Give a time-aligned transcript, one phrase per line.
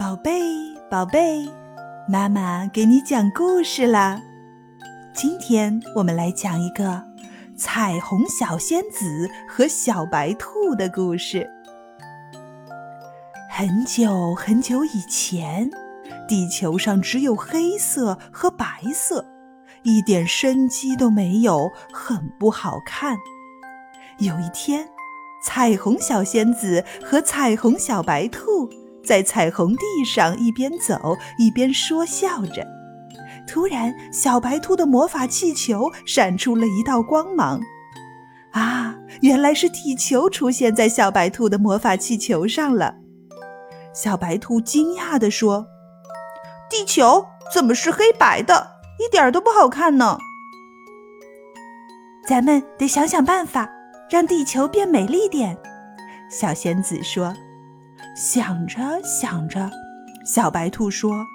[0.00, 0.40] 宝贝，
[0.90, 1.46] 宝贝，
[2.08, 4.18] 妈妈给你讲故事啦。
[5.12, 7.04] 今天我们来讲一个
[7.54, 11.46] 彩虹小仙子和小白兔的故事。
[13.50, 15.70] 很久很久以前，
[16.26, 19.26] 地球上只有黑色和白色，
[19.82, 23.18] 一点生机都没有，很不好看。
[24.16, 24.88] 有一天，
[25.44, 28.66] 彩虹小仙子和彩虹小白兔
[29.04, 32.66] 在彩虹地上一边走一边说笑着。
[33.46, 37.60] 突然，小白兔的魔法气球闪出了一道光芒。
[38.52, 42.94] 啊，原来是地球出现在小白兔的魔法气球上了。
[43.92, 45.66] 小白兔惊讶地说
[46.70, 48.80] ：“地球怎么是黑白的？
[48.98, 50.18] 一点都不好看呢！”
[52.28, 53.68] 咱们得想想办法。
[54.10, 55.56] 让地球变美丽点，
[56.28, 57.32] 小仙子说。
[58.14, 59.70] 想着想着，
[60.24, 61.26] 小白兔说：“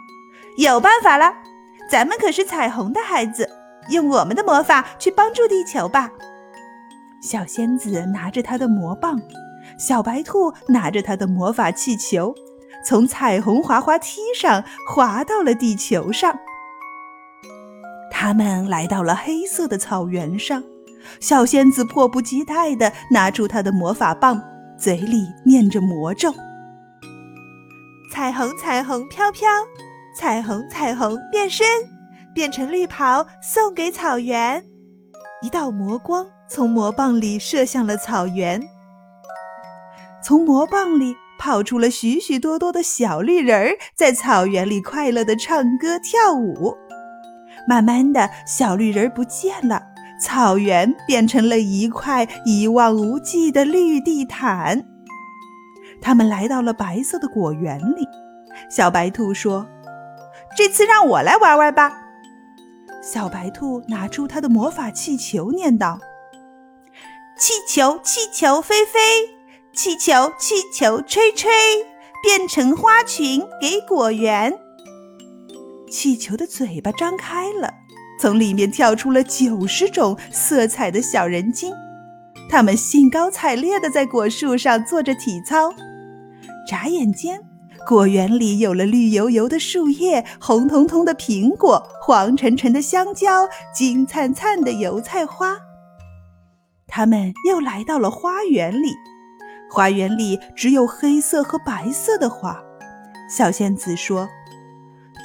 [0.58, 1.34] 有办法了！
[1.90, 3.50] 咱们可是彩虹的孩子，
[3.90, 6.12] 用我们的魔法去帮助地球吧。”
[7.22, 9.20] 小仙子拿着她的魔棒，
[9.80, 12.36] 小白兔拿着他的魔法气球，
[12.86, 16.38] 从彩虹滑滑梯上滑到了地球上。
[18.12, 20.64] 他们来到了黑色的草原上。
[21.20, 24.42] 小仙子迫不及待地拿出她的魔法棒，
[24.78, 26.34] 嘴里念着魔咒
[28.12, 29.50] ：“彩虹，彩虹飘飘，
[30.16, 31.66] 彩虹，彩虹变身，
[32.34, 34.64] 变成绿袍送给草原。”
[35.42, 38.62] 一道魔光从魔棒里射向了草原，
[40.24, 46.76] 从魔棒里跑出了许许多多的小绿人儿，在草原里快乐地唱歌跳舞。
[47.68, 49.82] 慢慢的小绿人儿不见了。
[50.22, 54.82] 草原变成了一块一望无际的绿地毯。
[56.06, 58.08] 他们来到了白色的果园里。
[58.70, 59.66] 小白兔说
[60.56, 62.00] ：“这次让我来玩玩吧。”
[63.02, 66.00] 小白兔拿出它的魔法气球，念道
[67.36, 69.00] ：“气球，气球飞飞，
[69.74, 71.52] 气球，气球吹吹，
[72.22, 74.54] 变成花裙给果园。”
[75.90, 77.74] 气球的嘴巴张开了。
[78.22, 81.74] 从里面跳出了九十种色彩的小人精，
[82.48, 85.74] 他们兴高采烈地在果树上做着体操。
[86.68, 87.42] 眨眼间，
[87.88, 95.58] 果园里有了绿油油的树叶、红彤彤的苹果、黄澄澄的香蕉、金灿灿的油菜花。
[96.88, 98.94] 他们又来到了花园里，
[99.72, 102.62] 花园里只有黑色和白色的花。
[103.30, 104.30] 小仙子说：“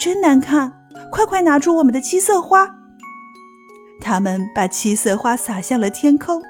[0.01, 0.73] 真难看，
[1.13, 2.69] 快快拿出我们的七色花。”
[4.01, 6.43] 他们把七色花撒向了天空，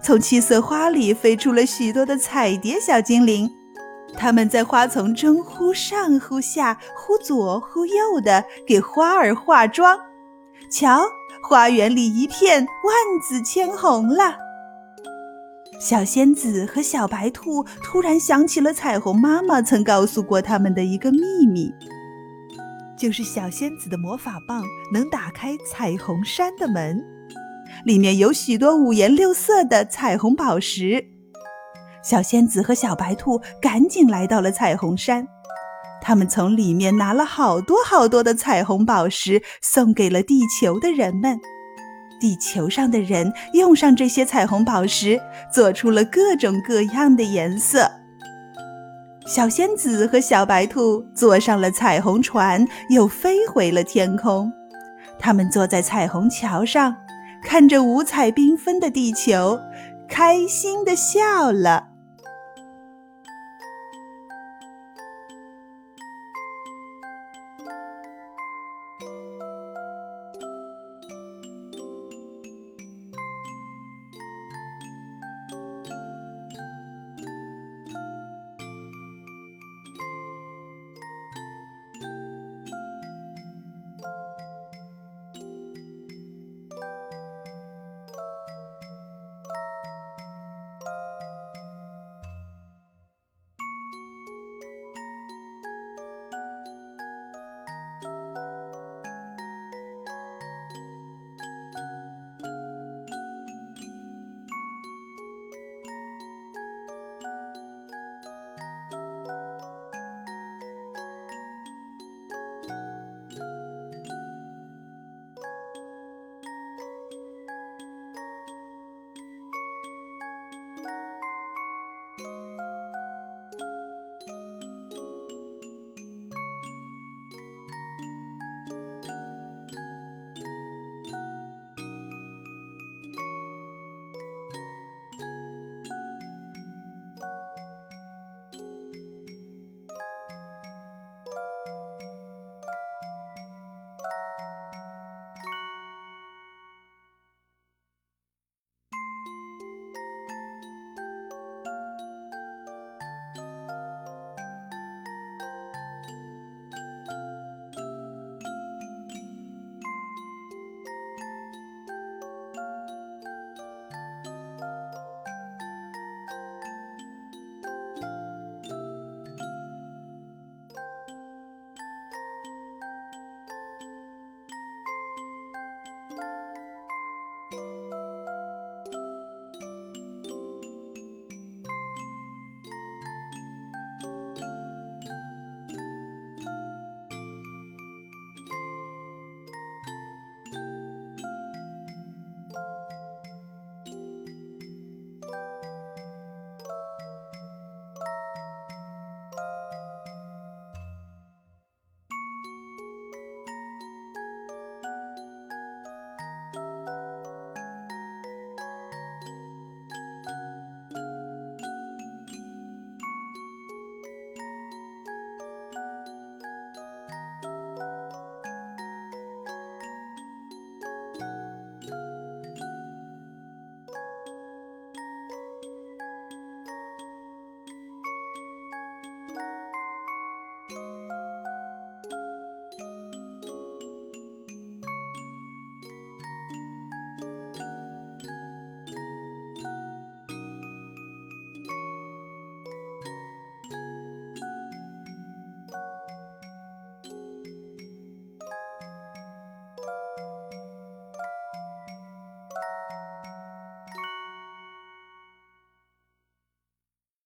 [0.00, 3.50] 从七色花里飞出了许多的彩蝶小精灵，
[4.16, 9.98] 他们在花丛中忽上忽下、忽左忽右的给花儿化妆。
[10.70, 11.02] 瞧，
[11.48, 14.36] 花园里一片万紫千红了。
[15.78, 21.70] 小仙子和小白兔突然想起了彩虹妈妈曾告诉过他们的一个秘密。
[22.96, 27.04] 就是小仙子的魔法棒能打开彩虹山的门，
[27.84, 31.04] 里面有许多五颜六色的彩虹宝石。
[32.04, 35.26] 小仙子和小白兔赶紧来到了彩虹山，
[36.02, 41.40] 他们从里面拿了好多好多的彩虹宝石，送给了地球的人们。
[42.20, 45.18] 地球上的人用上这些彩虹宝石，
[45.50, 47.90] 做出了各种各样的颜色。
[49.26, 54.52] 小仙子和小白兔坐上了彩虹船，又飞回了天空。
[55.18, 56.94] 他们坐在彩虹桥上，
[57.42, 59.58] 看着五彩缤纷的地球，
[60.06, 61.93] 开心地笑了。